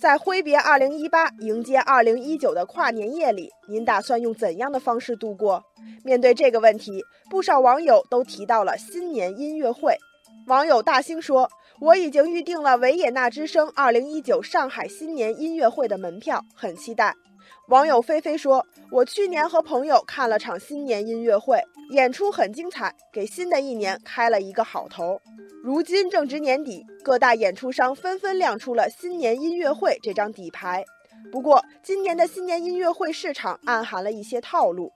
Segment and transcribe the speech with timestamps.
[0.00, 5.62] 在挥别2018、迎接2019的跨年夜里，您打算用怎样的方式度过？
[6.04, 9.96] 面对这个问题，不少网友都提到了新年音乐会。
[10.46, 17.14] 网友大兴说：“我已经预定了维也纳之声2019上海新年音乐会的门票，很期待。”
[17.68, 25.20] 网友菲菲说：“我去年和朋友看了场新年音乐会，演出很精彩，给新的一年开了一个好头。”
[25.62, 30.82] 如今正值年底，各大演出商纷纷亮出了新年音乐会这张底牌。
[31.30, 34.90] 不过，今年的新年音乐会市场暗含了一些套路。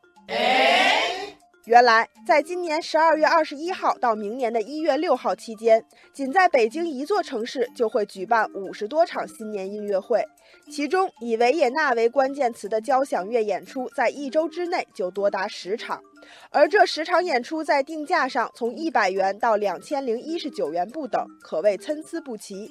[1.66, 10.24] 原来，在今年十二月二十一号到明年的一月六号期间，仅在北京一座城市就会举办五十多场新年音乐会，
[10.68, 16.02] 其中以维也纳为关键词的交响乐演出，在一周之内就多达十场，
[16.50, 22.68] 而这十场演出在定价上从一百元到两千零一十九元不等，可谓参差不齐。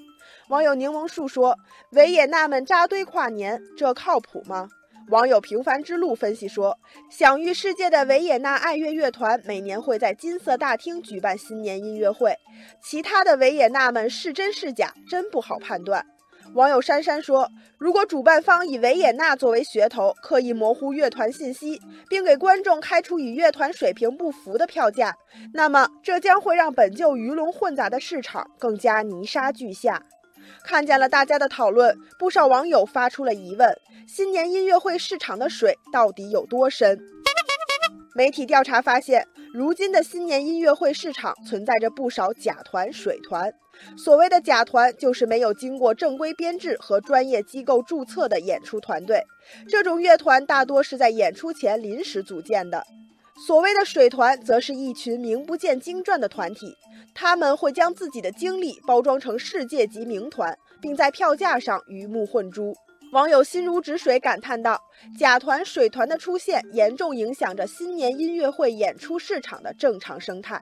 [0.49, 1.57] 网友柠檬树说
[1.91, 4.67] ：“维也纳们扎堆跨年，这靠谱吗？”
[5.11, 12.33] 网友平凡之路分析说，享誉世界的维也纳爱乐乐团每年会在金色大厅举办新年音乐会，
[12.81, 16.05] 其他的维也纳们是真是假，真不好判断。
[16.53, 25.13] 网友珊珊说，如果主办方以维也纳作为噱头，刻意模糊乐团信息，并给观众开出与乐团水平不符的票价，
[25.53, 30.01] 那么这将会让本就鱼龙混杂的市场更加泥沙俱下。
[30.63, 33.75] 看见了大家的讨论，不少网友发出了疑问：
[34.07, 36.99] 新年音乐会市场的水到底有多深？
[38.13, 43.53] 媒体调查发现，如今的新年音乐会市场存在着不少假团、水团。
[43.97, 49.23] 所谓的假团，就是没有经过正规编制和专业机构注册的演出团队。
[49.67, 52.85] 这种乐团大多是在演出前临时组建的。
[53.47, 56.77] 所谓的水团，则是一群名不见经传的团体，
[57.15, 62.75] 他们会将自己的经历包装成世界级名团，并在票价上鱼目混珠。
[63.13, 64.79] 网友心如止水感叹道
[65.17, 70.61] ：“假团、水团的出现，严重影响着新年音乐会演出市场的正常生态。”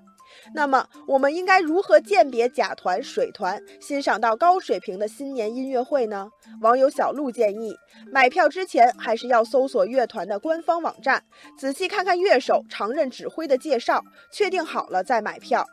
[0.53, 6.29] 那么，我们应该如何鉴别假团、水团，欣赏到高水平的新年音乐会呢？
[6.61, 7.75] 网友小鹿建议，
[8.11, 11.23] 买票之前还是要搜索乐团的官方网站，
[11.57, 15.65] 仔细看看乐手常任指挥的介绍，确定好了再买票。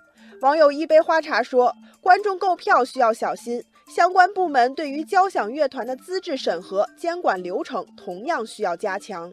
[0.42, 9.32] 网友一杯花茶说，观众购票需要小心，相关部门对于交响乐团的资质审核、监管流程同样需要加强。